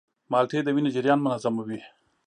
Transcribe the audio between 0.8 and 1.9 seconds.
جریان منظموي.